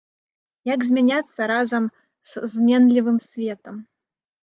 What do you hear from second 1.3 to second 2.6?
разам з